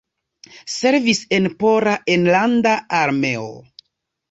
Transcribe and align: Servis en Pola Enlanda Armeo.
Servis 0.75 1.19
en 1.37 1.45
Pola 1.59 1.95
Enlanda 2.15 2.75
Armeo. 3.03 3.49